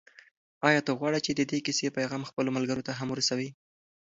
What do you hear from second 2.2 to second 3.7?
خپلو ملګرو ته هم ورسوې؟